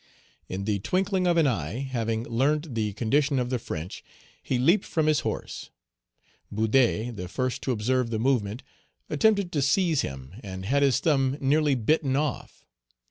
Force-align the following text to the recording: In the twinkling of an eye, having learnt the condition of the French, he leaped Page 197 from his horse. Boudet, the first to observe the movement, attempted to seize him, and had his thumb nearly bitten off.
In 0.49 0.63
the 0.65 0.79
twinkling 0.79 1.27
of 1.27 1.37
an 1.37 1.45
eye, 1.45 1.77
having 1.81 2.23
learnt 2.23 2.73
the 2.73 2.93
condition 2.93 3.37
of 3.37 3.51
the 3.51 3.59
French, 3.59 4.03
he 4.41 4.57
leaped 4.57 4.85
Page 4.85 4.95
197 4.95 5.01
from 5.03 5.05
his 5.05 5.19
horse. 5.51 5.69
Boudet, 6.51 7.17
the 7.17 7.27
first 7.27 7.61
to 7.61 7.71
observe 7.71 8.09
the 8.09 8.17
movement, 8.17 8.63
attempted 9.11 9.51
to 9.51 9.61
seize 9.61 10.01
him, 10.01 10.33
and 10.43 10.65
had 10.65 10.81
his 10.81 10.99
thumb 11.01 11.37
nearly 11.39 11.75
bitten 11.75 12.15
off. 12.15 12.65